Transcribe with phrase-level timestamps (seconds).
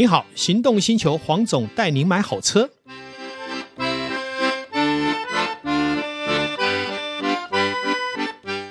[0.00, 2.70] 你好，行动星球黄总带您买好车。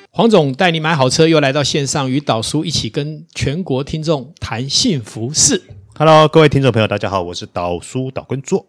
[0.09, 5.61] 黄总带你买好车，又来到线上，与导叔一起跟全国听众谈幸福事。
[5.93, 8.65] Hello，各位听众朋友，大家好，我是导叔导根座。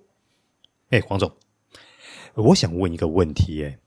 [0.91, 1.33] 哎，黄总，
[2.35, 3.79] 我想问一个问题，哎，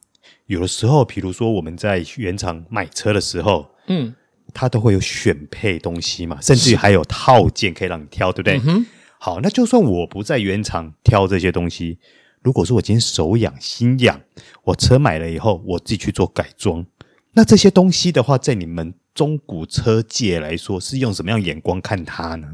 [0.47, 4.15] 有的时候，比如说我们在原厂买车的时候，嗯。
[4.53, 8.61] 它都会有选配东西嘛，甚至于还有套件可以让你挑，对不对？
[8.65, 8.85] 嗯、
[9.17, 11.97] 好，那就算我不在原厂挑这些东西，
[12.41, 14.21] 如果说我今天手痒心痒，
[14.63, 16.85] 我车买了以后，我自己去做改装，
[17.33, 22.47] 那这些东西的话，在你们中古车界来说，是用什么样眼光看它呢？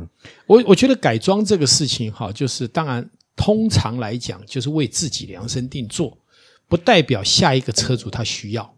[0.48, 6.18] 我我觉得改装这个事情，哈，就是当然通常来讲，就是为自己量身定做，
[6.68, 8.76] 不代表下一个车主他需要。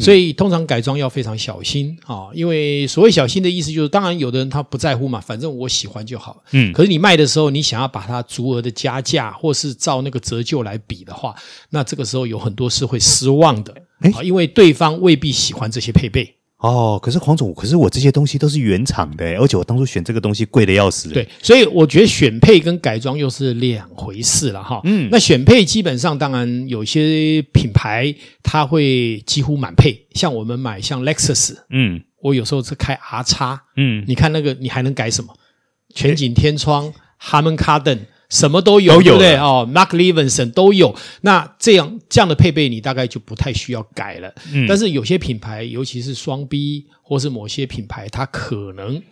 [0.00, 6.42] 所以通常改装要非常小心啊，因为所谓小心的意思就是，当然有的人他不在乎嘛，反正我喜欢就好。
[6.52, 11.34] 嗯，可是你卖的时候，你想要把它足额的加价，或是照那个折旧来比的话，
[11.70, 13.74] 那这个时候有很多是会失望的，
[14.14, 16.36] 啊，因为对方未必喜欢这些配备。
[16.62, 21.08] 哦，可是黄总，可是我这些东西都是原厂的，而且我当初选这个东西贵的要死。
[21.08, 24.80] 对，所以我觉得选配跟改装又是两回事了哈。
[24.84, 35.34] 嗯，那选配基本上当然有些品牌它会几乎满配，像我们买像 Lexus，嗯，我有时候是开 R 叉，嗯，你看那个你还能改什么？
[35.92, 37.98] 全景天窗、Harman Kardon。
[38.32, 39.36] 什么都有，都有对不对？
[39.36, 40.96] 哦，Mark Levinson 都有。
[41.20, 44.34] 那这样这样的配备，你大概就不太需要改了。
[44.54, 49.02] 嗯，但是有些品牌，尤其是双 B 或是某些品牌，它可能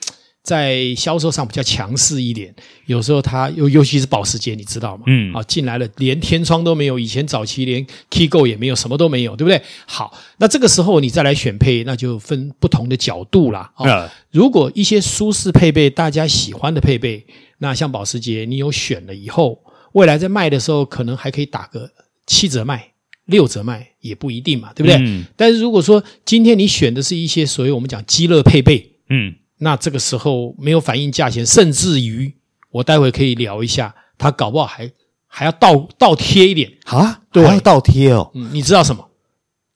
[0.42, 2.54] 在销售上比较强势一点。
[2.86, 5.04] 有时候它尤尤其是保时捷，你知道吗？
[5.06, 9.60] 嗯，啊，进来了连天窗都没有，以前早期连 Keygo 也没有，什么都没有，对不对？
[9.86, 13.72] 好，那这个时候你再来选配，那就分不同的角度啦。
[13.76, 17.26] 哦，嗯，如果一些舒适配备，大家喜欢的配备。
[17.58, 21.90] 那像保时捷，你有选了以后，未来在卖的时候，可能还可以打个
[22.26, 22.92] 七折卖、
[23.26, 24.96] 六折卖，也不一定嘛，对不对？
[24.98, 25.26] 嗯。
[25.36, 32.34] 但是如果说今天你选的是一些所谓我们讲基乐配备，嗯，那这个时候没有反映价钱，甚至于
[32.70, 34.90] 我待会可以聊一下，他搞不好还
[35.26, 37.22] 还要倒倒贴一点啊？
[37.32, 38.30] 对，还要倒贴哦。
[38.34, 39.08] 嗯，你知道什么？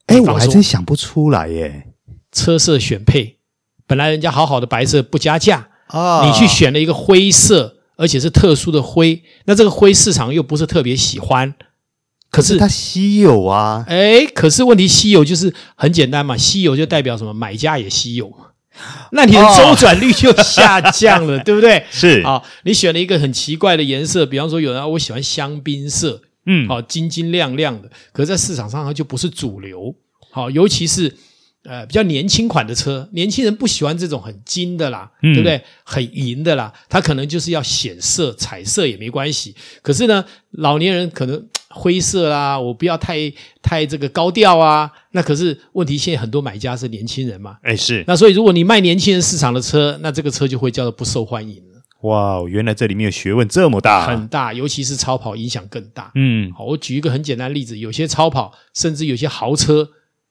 [0.07, 1.93] 哎，我还真想不出来耶。
[2.33, 3.39] 车色选配，
[3.87, 5.69] 本来人家好好的白色不加价。
[5.89, 6.27] 啊！
[6.27, 11.55] 你去选了一个灰色，而且是特殊的灰，那这个灰市场又不是特别喜欢，
[12.31, 13.85] 可是，它稀有啊！
[13.87, 17.35] 哎，可是问题稀有就是很简单嘛，稀有就代表什么？
[17.35, 18.47] 买家也稀有嘛，
[19.13, 21.85] 那你的周转率就下降了，哦、对不对？
[21.91, 29.95] 是啊，你选了一个很奇怪的颜色，比方说有人我喜欢香槟色，嗯，好金金亮亮的，可是在市场上它就不是主流，
[30.31, 31.17] 好，尤其是。
[31.67, 35.63] 呃，比较年轻款的车，年轻人不喜欢这种很金的啦，嗯、对不对？
[35.83, 39.55] 很银的啦，他可能就是要显色，彩色也没关系。
[39.81, 41.43] 可是呢，老年人可能
[41.75, 43.31] 灰色啦，我不要太
[43.61, 44.91] 太这个高调啊。
[45.11, 48.05] 那可是问题，现在很多买家是年轻人嘛，哎是。
[48.07, 51.83] 那所以如果你卖年轻人市场的车，那这个车就会叫做不受欢迎了。
[52.03, 56.13] 哇，原来这里面有学问这么大，很大，尤其是超跑影响更大。
[56.15, 59.91] 嗯，好，我举一个很简单的例子，有些超跑，甚至有些豪车。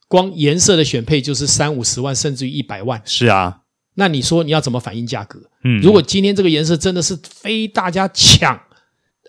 [0.10, 3.02] 光颜色的选配就是三五十万，甚至于一百万。
[3.04, 3.62] 是啊，
[3.96, 5.40] 那你说你要怎么反映价格？
[5.64, 8.62] 嗯，如果今天这个颜色真的是非大家抢，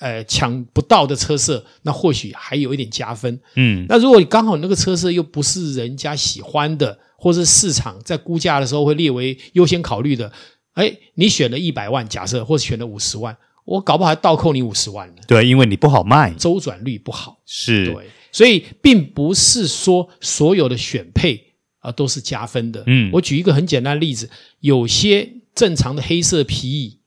[0.01, 3.41] 呃，抢不到的车色，那或许还有一点加分。
[3.55, 10.33] 嗯，那如果你刚好那个车色又不是人家喜欢的，或是市场在估价的时候会列为优先考虑的，
[10.73, 15.23] 哎，你选了一百万，假设或是选了五十万，我搞不好还倒扣你五十万呢。
[15.29, 17.41] 对，因为你不好卖，周转率不好。
[17.47, 18.11] 是，对。
[18.33, 22.83] 所以并不是说所有的选配啊都是加分的。
[22.89, 24.29] 嗯，我举一个很简单的例子，
[24.59, 26.99] 有些正常的黑色皮椅，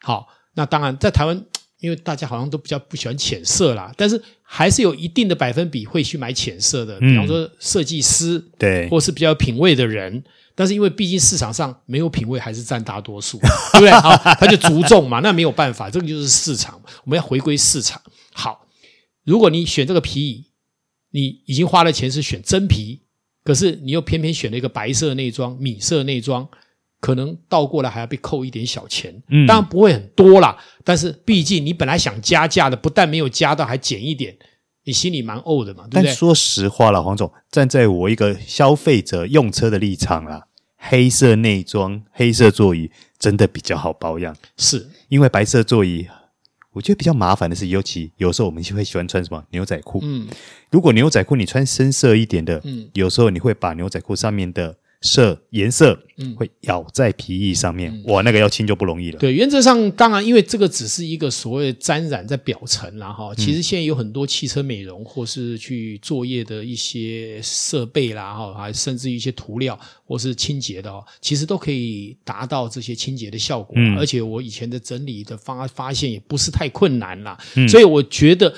[0.00, 1.44] 好，那当然在台湾，
[1.84, 10.24] 因为大家好像都比较不喜欢浅色啦，但是还是有一定的百分比会去买浅色的，比方说设计师，对，或是比较有品味的人。
[10.54, 13.38] 但是因为毕竟市场上没有品味还是占大多数，
[13.72, 13.90] 对不对？
[13.90, 18.00] 好，他就逐众嘛，那没有办法，这个就是市场，我们要回归市场。
[18.32, 18.66] 好，
[19.24, 20.44] 如果你选这个皮椅。
[21.16, 23.00] 你已经花了钱是选真皮，
[23.44, 26.48] 可是你又偏偏选了一个白色内装、米色内装，
[27.04, 29.14] 可能倒过来还要被扣一点小钱。
[29.28, 34.34] 嗯，当然不会很多啦，但是毕竟你本来想加价的，不但没有加到，还减一点，
[34.84, 36.04] 你心里蛮怄的嘛，对不对？
[36.04, 40.46] 但说实话了，黄总，站在我一个消费者用车的立场啦，
[40.76, 46.06] 黑色内装、黑色座椅真的比较好保养，是因为白色座椅。
[46.72, 50.00] 我觉得比较麻烦的是，尤其有时候我们就会喜欢穿什么牛仔裤。
[50.02, 50.26] 嗯，
[50.72, 59.18] 如果牛仔裤你穿深色一点的，嗯，有时候你会把牛仔裤上面的色颜色，嗯，会咬在皮翼上面，哇，那个要清就不容易了。
[59.18, 63.34] 对，原则上当然，因为这个只是一个所谓的沾染在表层啦，哈。
[63.34, 73.74] 其实现在有很多汽车美容或是去作业的一些设备啦，哈，还甚至一些涂料或是清洁的哦，其实都可以达到这些清洁的效果。
[73.76, 78.54] 嗯，而且我以前的整理的发发现也不是太困难啦，嗯，所以我觉得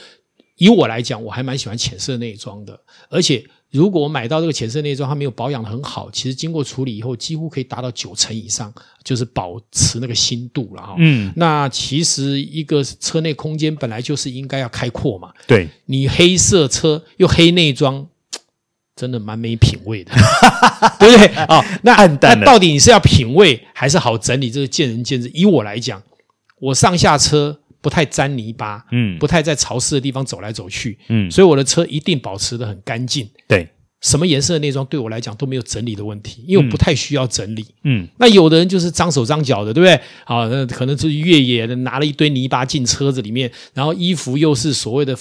[0.59, 3.45] 以我来讲，我还蛮喜欢浅色内装的，而且。
[3.77, 8.73] 如果我买到这个浅色内装，它没有保养的很好，其实经过处理以后，几乎可以达到九成以上，
[9.05, 10.95] 就是保持那个新度了哈。
[10.99, 15.31] 嗯，那其实一个车内空间本来就是应该要开阔嘛。
[15.47, 18.07] 对，你黑色车又黑内装，
[18.97, 20.13] 真的蛮没品味的，
[20.99, 21.27] 对不对？
[21.35, 24.51] 啊、哦，那暗淡，那到底你是要品味还是好整理？
[24.51, 25.31] 这个见仁见智。
[25.35, 26.03] 以我来讲，
[26.61, 27.61] 我上下车。
[27.87, 33.31] 不太沾泥巴，嗯，不太在潮湿的地方走来走去，嗯，所以我的车一定保持得很干净。
[33.47, 33.69] 对，
[34.01, 37.65] 什么颜色的内装对我来讲都没有整理的问题，因为我不太需要整理。
[37.85, 40.01] 嗯，那有的人就是脏手脏脚的，对不对？
[40.25, 45.17] 好，那可能是越野的，拿了一堆泥巴进车子里面，然后衣服又是所谓的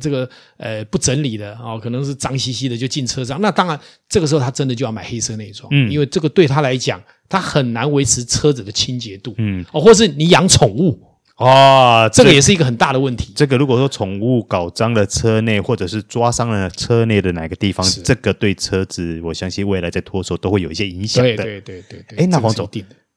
[0.00, 3.40] 这个呃不整理的啊，可能是脏兮兮的就进车上。
[3.40, 3.78] 那当然，
[4.08, 11.06] 这个时候他真的就要买黑色内装，嗯，因为这个对他来讲，他很难维持车子的清洁度，嗯，哦，或是你养宠物。
[11.40, 13.32] 哦，这个也是一个很大的问题。
[13.34, 21.34] 这个如果说宠物搞脏了车内，或者是抓伤了车内的哪个地方，这个对车子，我相信未来在脱手都会有一些影响的。
[21.36, 22.18] 对对对对对。
[22.18, 22.68] 哎，那黄总，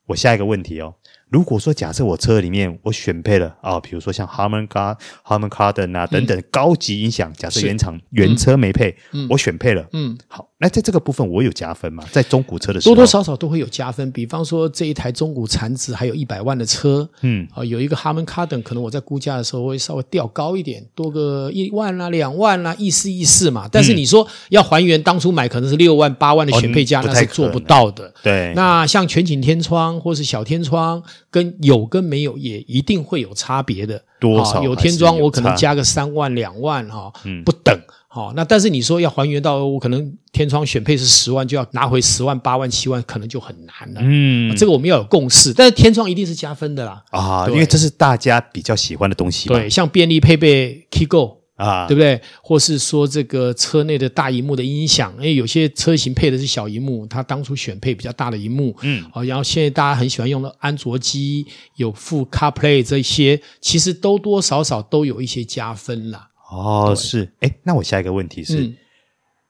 [0.08, 0.94] 我下一个问题哦。
[1.34, 4.96] 如果说假设我车里面我选配了啊，比如说像 Harman Kardon、
[5.26, 8.96] Harman Kardon 啊等等高级音响，假设原厂原车没配，
[9.32, 10.48] 我选配了，嗯，好。
[10.60, 12.06] 那在这个部分我有加分吗？
[12.10, 14.10] 在中古车的时候，多多少少都会有加分。
[14.14, 23.68] 比方说这一台中古残值还有一百万的车，嗯，啊，有一个 Harman Kardon，可能我在估价的时候会稍微调高一点，多个一万啦、两万啦，意思意思嘛。
[23.70, 28.14] 但是你说要还原当初买可能是六万、八万的选配价，那是做不到的。
[28.24, 28.54] 对。
[28.56, 31.04] 那像全景天窗或是小天窗，
[31.34, 34.00] 跟有跟没有也一定会有差别的。
[34.20, 34.62] 多少？
[34.62, 37.12] 有天窗我可能加个三万、两万哈，
[37.44, 37.76] 不等。
[38.08, 44.02] 好，那但是你说要还原到我可能天窗选配是十万，就要拿回十万、八万、七万，可能就很难了。
[44.04, 45.52] 嗯，这个我们要有共识。
[45.52, 49.50] 但是天窗一定是加分的啦啊，因为这是大家比较喜欢的东西。
[49.50, 52.20] 对，像便利配备 Keygo 啊，对不对？
[52.42, 58.76] 或是说这个车内的大荧幕的音响，因为有些车型配的是小荧幕，它当初选配比较大的荧幕。
[58.82, 61.46] 嗯，好，然后现在大家很喜欢用的安卓机
[61.78, 66.30] 有副 CarPlay 这些，其实多多少少都有一些加分啦。
[66.52, 68.76] 哦，是，哎，那我下一个问题是，嗯、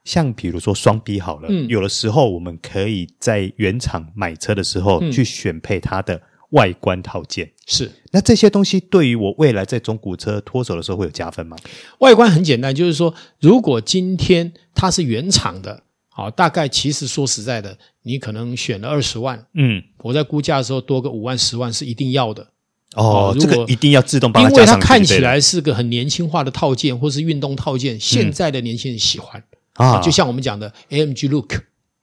[0.05, 6.21] 像比如说双 B 好了，嗯、有的时候我们可以在原厂买车的时候去选配它的
[6.53, 11.55] 外观套件，是，那这些东西对于我未来在中古车脱手的时候会有加分吗？
[11.99, 22.47] 外观很简单，就是说，如果今天它是原厂的，好，大概其实说实在的，你可能选了二十万，嗯，我在估价的时候多个五万、十万是一定要的。
[22.95, 29.99] 哦，这个一定要自动帮它加上，因为它看起来是个很年轻化的套件，或是运动套件，现在的年轻人喜欢啊。
[29.99, 31.55] 就像我们讲的 AMG Look，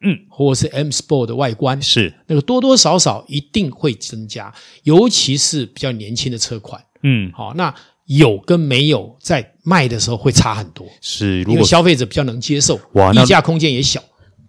[0.03, 2.13] 嗯，或者是 M Sport 的外观，是。
[2.27, 4.53] 那个多多少少一定会增加，
[4.83, 7.75] 尤其是比较年轻的车款，嗯，好，那
[8.07, 14.03] 有跟没有在卖的时候会差很多，是，如果消费者比较能接受，哇，溢价空间也小。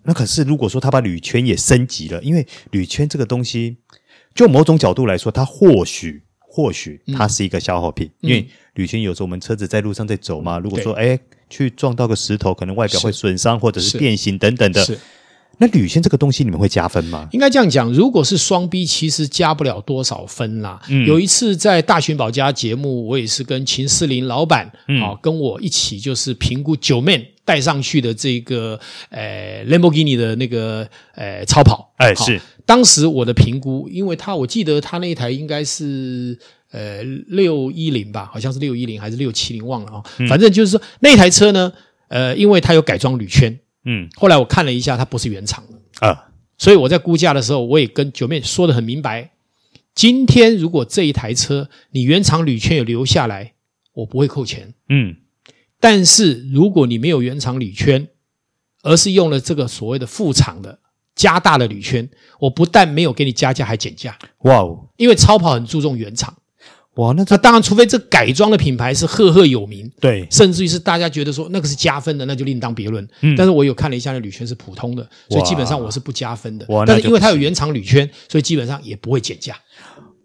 [0.03, 3.77] 那可是如果说他把铝圈也升级了，因为铝圈这个东西，
[4.33, 6.23] 就某种角度来说，它或许。
[6.53, 11.17] 或许它是一个消耗品，嗯、因为铝圈有时候我们车子在路上在走嘛，嗯、如果说哎
[11.49, 14.85] 去撞到个石头，可能外表会损伤或者是变形等等的。
[15.61, 17.27] 是，那铝圈这个东西你们会加分吗？
[17.31, 20.81] 应该这样讲，如果是双 B，其实加不了多少分啦。
[20.89, 32.41] 嗯、有一次在大寻宝家节目，我也是跟秦四林老板啊、嗯哦、跟我一起就是评估九 man 带上去的这个呃兰博基尼的那个呃超跑，哎是。
[32.65, 36.37] 当时我的评估，因为他我记得他那一台应该是
[36.71, 40.03] 呃六一零吧，好像是六一零还是六七零，忘了啊、哦。
[40.19, 41.73] 嗯、反正就是说那台车呢，
[42.07, 49.31] 呃，因为它有改装铝圈，嗯，后来我看了一下，它不是原厂的啊，所以我在估价的时候，我也跟九妹说的很明白。
[49.93, 53.53] 今天如果这一台车你原厂铝圈有留下来，
[53.93, 55.15] 我不会扣钱，嗯，
[55.79, 58.07] 但是如果你没有原厂铝圈，
[58.83, 60.79] 而是用了这个所谓的副厂的。
[61.13, 62.09] 加大了铝圈，
[62.39, 64.17] 我不但没有给你加价，还减价。
[64.39, 64.87] 哇哦！
[64.95, 66.35] 因为超跑很注重原厂。
[66.95, 73.07] 哇，那那当然，除非这改装的品牌是赫赫有名，对，甚至于是大家觉得说那个是加分的，那就另当别论。
[73.21, 76.65] 嗯，但是我有看了一下，那铝圈是普通的，所以基本上我是不加分的。
[76.85, 79.55] 但是因为它有原厂铝圈，所以基本上也不会减价。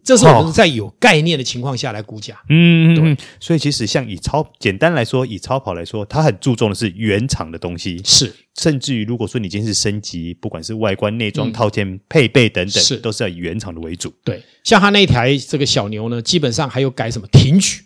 [0.07, 2.41] 这是我们在有概念的情况下来估价。
[2.49, 3.17] 嗯，对。
[3.41, 8.01] 所以其实像以超简单来说，以超跑来说，它很注重的是原厂的东西。
[8.05, 14.15] 是，甚至于如果说你今天是升级，不管是外观、内装、套件、嗯、配备等等，是都是要以原厂的为主。
[14.23, 17.81] 对，像它那一台这个小牛呢，基本上还有改什么停举。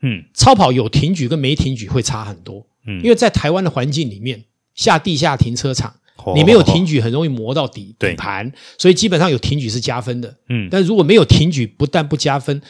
[0.00, 2.66] 嗯，超跑有停举跟没停举会差很多。
[2.86, 4.44] 嗯，因为在台湾的环境里面，
[4.74, 5.96] 下地下停车场。
[6.34, 10.34] 你没有挺举，很容易磨到底底盘，所以基本上有挺举是加分的。
[10.48, 12.60] 嗯，但如果没有挺举，不但不加分，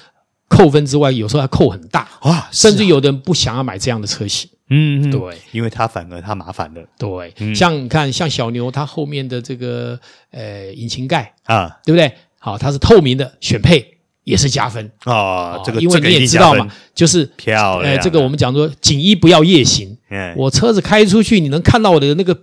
[0.48, 2.48] 扣分之外，有时候还扣很大啊！
[2.52, 4.50] 甚至有的人不想要买这样的车型。
[4.70, 6.82] 嗯，对，因为它反而它麻烦了。
[6.98, 9.98] 对，像你看，像小牛它后面的这个
[10.30, 12.10] 呃引擎盖啊，对不对？
[12.38, 15.58] 好，它是透明的，选配也是加分啊。
[15.64, 18.00] 这个因为你也知道嘛，就是漂亮。
[18.00, 19.96] 这个我们讲说，锦衣不要夜行。
[20.36, 22.38] 我车子开出去，你能看到我的那个。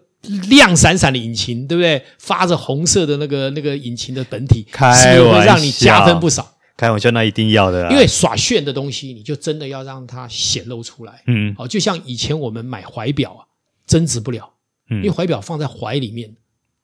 [0.49, 2.03] 亮闪闪的引擎，对不对？
[2.17, 6.55] 发着红色的那个那个引擎的本体，开，是不是会让你加分不少？
[6.75, 7.91] 开玩笑，那一定要的。
[7.91, 11.21] 因为耍炫的东西，你就真的要让它显露出来。
[11.27, 13.43] 嗯，好，就像以前我们买怀表啊，
[13.85, 14.53] 增值不了，
[14.89, 16.35] 嗯，因为怀表放在怀里面，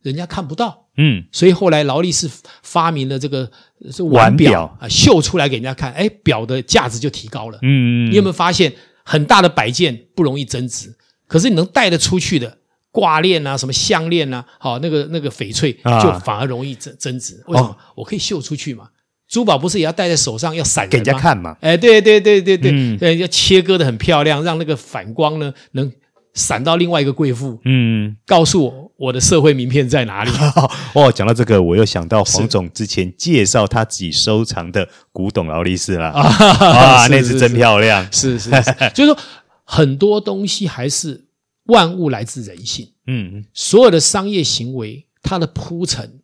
[0.02, 0.88] 人家看不到。
[0.98, 2.30] 嗯，所以后来劳力士
[2.64, 3.50] 发明了这个
[3.92, 7.60] 是腕表啊，秀出来给人家看，哎，表的价值就提高了。
[7.62, 8.74] 嗯，你有没有发现
[9.04, 10.94] 很大的摆件不容易增值，
[11.28, 12.58] 可是你能带得出去的？
[12.96, 17.44] 挂链啊，什么项链啊，好，那个那个翡翠就反而容易增增值。
[17.48, 17.78] 为什么？
[17.94, 18.88] 我可以秀出去嘛。
[19.28, 20.88] 珠宝不是也要戴在手上，要闪？
[20.88, 21.58] 给人家看嘛。
[21.60, 25.92] 哎，对对对对对，对，要切割的很漂亮，让那个反光呢能
[26.34, 27.60] 闪到另外一个贵妇。
[27.66, 30.32] 嗯，告诉我我的社会名片在哪里？
[30.96, 36.12] 哦，讲到这个，我又想到黄总之前介绍他自己收藏的古董劳力士了。
[36.16, 38.08] 啊，那是真漂亮。
[38.14, 39.18] 是是是， 就是说
[39.66, 41.25] 很多东西还是。
[41.66, 46.20] 万物来自人性，嗯，所有的商业行为，它的铺陈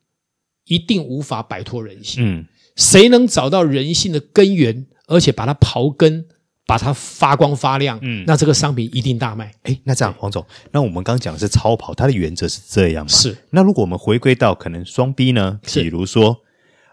[0.65, 2.45] 一定无法摆脱人性，嗯，
[2.75, 6.25] 谁能找到人性的根源，而且把它刨根，
[6.67, 9.51] 把它发光发亮，嗯，那这个商品一定大卖。
[9.63, 13.09] 哎，那这样，黄总，那我们刚刚讲的是超跑，它的原则是这样吗？
[13.09, 13.35] 是。
[13.49, 15.59] 那如果我们回归到可能双 B 呢？
[15.63, 16.41] 比如说，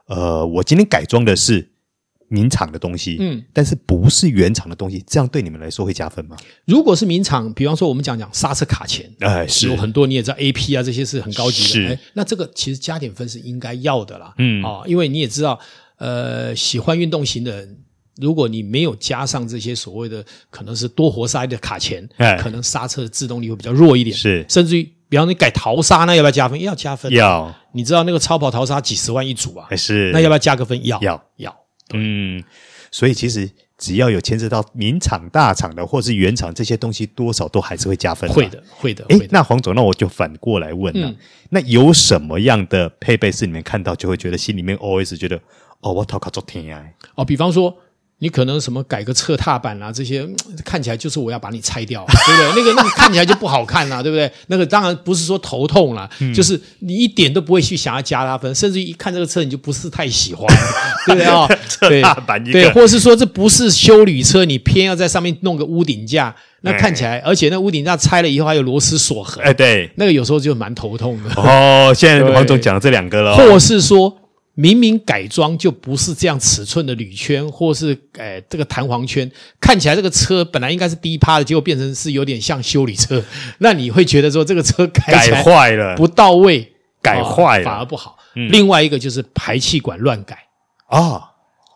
[0.07, 1.68] 呃，我今天改装的是。
[2.29, 6.37] 名厂的东西，嗯，但是不是原厂的东西，这样对你们来说会加分吗？
[6.67, 9.67] 如果是名厂，比方说我们讲讲刹车卡钳，哎，是。
[9.69, 11.87] 有很多你也知道，A P 啊这些是很高级的，是。
[11.87, 14.63] 哎，那这个其实加点分是应该要的啦，嗯。
[14.63, 15.59] 啊、哦，因为你也知道，
[15.97, 17.79] 呃，喜欢运动型的人，
[18.21, 26.61] 如果你没有加上这些所谓的可能是多活塞的卡钳，哎，可能刹车的制动力会比较弱一点，是，甚至于，比方说你改淘沙，那要不要加分？
[26.61, 26.75] 要。
[26.75, 30.85] 加分，要，你知道那个超跑淘沙几十万一组啊，还是，那要不要加个分？
[30.85, 31.57] 要，要，要。
[31.95, 32.42] 嗯，
[32.90, 38.35] 所以其实只要有牵涉到名厂、大厂的，或是原厂这些东西，多少都还是会加分的。
[38.35, 39.04] 会的，会的。
[39.09, 41.16] 哎，那黄总，那我就反过来问了，嗯、
[41.50, 45.40] 那有什么样的配备是你们看到就会觉得心里面 always 觉得，
[45.80, 46.85] 哦，我头壳做天啊！
[47.14, 47.76] 哦，比方说。
[48.21, 50.27] 你可能什么改个侧踏板啊，这些
[50.65, 52.63] 看起来就是我要把你拆掉， 对不对？
[52.63, 54.31] 那个那个看起来就不好看啊，对不对？
[54.49, 60.47] 那个当然不是说头痛啦，嗯、就是你一点都不会去想要加他分，甚至于一看这个车你就不是太喜欢，
[61.07, 61.47] 对不对啊？
[61.69, 71.31] 侧踏板一个，对，或者是说这不是修旅车，你偏要在上面弄个屋顶架，那看起来，而且那屋顶架拆了以后还有螺丝锁痕，哎，对，那个有时候就蛮头痛的。
[71.41, 74.13] 哦，现在黄总讲了这两个了，或是说。
[74.61, 83.23] 明明改装就不是这样尺寸的铝圈，或是诶、呃、这个弹簧圈，看起来这个车本来应该是低趴的，结果变成是有点像修理车，
[83.59, 88.19] 那你会觉得说这个车改改坏了，不到位，改坏了，反而不好。
[88.35, 90.49] 嗯、另外一个就是排气管乱改
[90.88, 91.23] 啊，哦、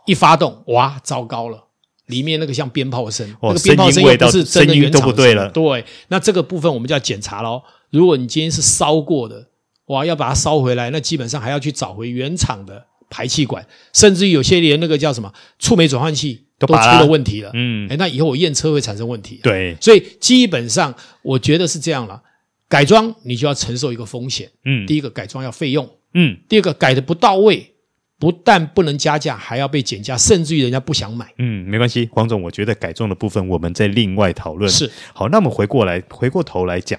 [0.06, 1.62] 一发动哇，糟糕了，
[2.06, 5.48] 里面那个像鞭炮声，哦、那个鞭炮声又不是真的原厂声，声音都不对了。
[5.50, 7.62] 对，那这个部分我们就要检查喽。
[7.90, 9.51] 如果你今天是烧过的。
[9.92, 17.50] 哇，要把它烧回来，那基本上还要去找回原厂的排气管，甚至于有些连那个叫什么触媒转换器都出了问题了。
[17.52, 19.40] 嗯，哎，那以后我验车会产生问题。
[19.42, 22.22] 对，所以基本上我觉得是这样了。
[22.68, 24.50] 改装你就要承受一个风险。
[24.64, 25.86] 嗯，第一个改装要费用。
[26.14, 27.74] 嗯，第二个改的不到位，
[28.18, 31.30] 不但不能加价，还要被减价，甚至于人家不想买。
[31.36, 34.70] 嗯，没关系，黄总，我觉得改装的部分我们再另外讨论。
[34.70, 36.98] 是，好，那我们回过来，回过头来讲。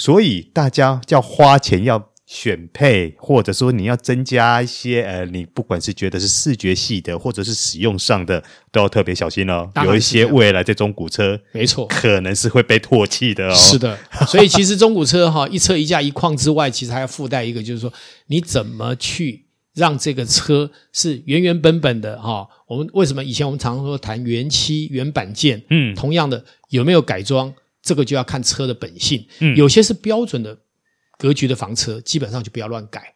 [0.00, 8.42] 所以大家要花钱要选配，或者说你要增加一些呃，你不管是觉得是视觉系的，或者是使用上的，
[8.72, 9.70] 都要特别小心哦。
[9.84, 13.54] 有一些未来这中古车，没错，可能是会被唾弃的哦。
[13.54, 17.92] 是的， 所以其实中古车哈，一车一价一况之外，其实还要附带一个，就是说
[18.28, 22.48] 你怎么去让这个车是原原本本的哈。
[22.66, 25.62] 我们为什么以前我们常常说谈原漆原板件？
[25.68, 27.52] 嗯，同样的有没有改装？
[27.82, 30.56] 这个就要看车的本性，嗯，有些是标准的
[31.18, 33.14] 格局的房车，基本上就不要乱改。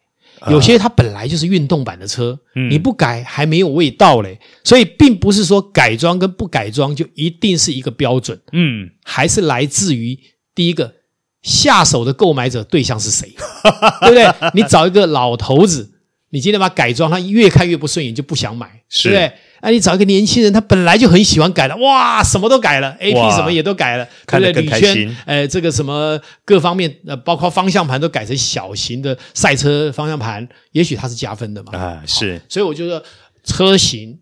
[0.49, 4.37] 有些它本来就是运动版的车，嗯、你不改还没有味道嘞。
[4.65, 10.19] 所以并不是说改装跟不改装就一定是一个标准，嗯，还是来自于
[10.53, 10.93] 第一个
[11.41, 13.33] 下手的购买者对象是谁，
[14.01, 14.25] 对不对？
[14.53, 15.89] 你找一个老头子，
[16.31, 19.39] 你今天把它改装，他越看越不顺眼，就不想买，是对不对？
[19.65, 24.61] 那、啊、你找一个年轻人，他本来就很喜欢改了，哇，什么都改了，A P 什么也都改了，对不对？
[24.61, 31.75] 铝圈，呃，这个什么各方面，呃，包括方向盘都改成小型的赛车方向盘，也许它是加分的嘛？
[31.75, 32.39] 啊，是。
[32.47, 33.03] 所以我觉得
[33.43, 34.19] 车型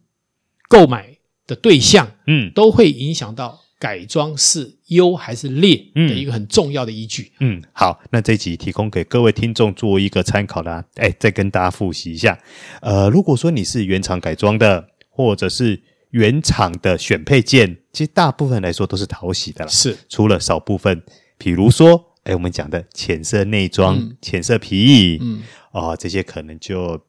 [0.69, 1.09] 购买
[1.45, 7.33] 的对象，嗯，都会影响到改装是优还是劣的一个很重要的依据。
[7.41, 10.85] 嗯，好，那这集提供给各位听众做一个参考啦。
[10.95, 12.39] 哎，再跟大家复习一下，
[12.81, 14.87] 呃，如果说你是原厂改装的。
[15.15, 19.71] 或者是原厂的选配件，其实大部分来说都是讨喜的啦。
[19.71, 21.03] 是，除了少部分，
[21.37, 26.99] 比如说，哎，我们讲的浅色内装、嗯、浅色皮椅，嗯，啊、哦，这些可能就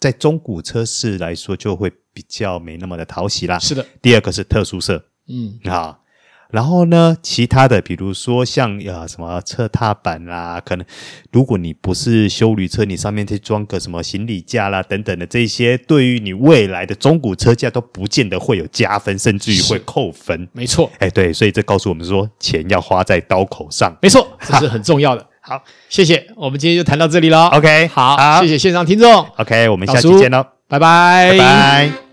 [0.00, 3.58] 在中古车市来说就会比较没那么的讨喜啦。
[3.58, 3.86] 是的。
[4.00, 5.98] 第二个是特殊色，嗯，啊。
[6.52, 10.86] 然后呢，其他的比如说像呃什么侧踏板啦，可能
[11.32, 20.46] 如果你不是修旅车，你上面再装个什么行李架啦等等的这些，对于你未来的中古车价都不见得会有加分，甚至于会扣分。
[20.52, 23.96] 没错，哎，对，所以这告诉我们说，钱要花在刀口上。
[24.02, 25.26] 没错，这是很重要的。
[25.40, 27.48] 好，谢谢，我们今天就谈到这里了。
[27.48, 29.26] OK，好，好谢谢线上听众。
[29.38, 32.11] OK，我们下期见喽，拜拜，拜拜。